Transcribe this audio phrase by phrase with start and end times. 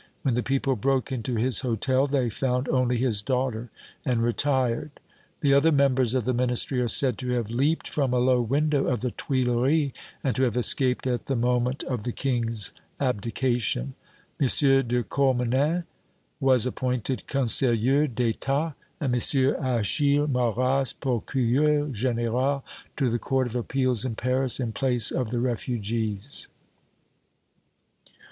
[0.23, 3.69] When the people broke into his hôtel, they found only his daughter,
[4.03, 4.89] and retired.
[5.41, 8.87] The other members of the Ministry are said to have leaped from a low window
[8.87, 9.91] of the Tuileries,
[10.23, 13.93] and to have escaped at the moment of the King's abdication.
[14.41, 14.47] M.
[14.87, 15.83] de Cormenin
[16.39, 19.21] was appointed Conseilleur d'État and M.
[19.77, 22.65] Achille Marrast Procureur General
[22.97, 26.47] to the Court of Appeals in Paris, in place of the refugees.